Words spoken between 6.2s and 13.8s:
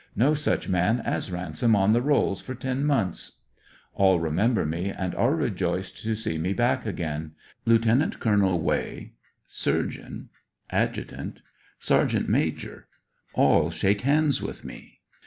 me back again. Lieut. Col. Way, Surgeon, Adjutant, Sergeant Major, all